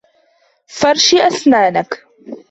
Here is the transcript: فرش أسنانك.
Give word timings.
فرش 0.67 1.15
أسنانك. 1.15 2.05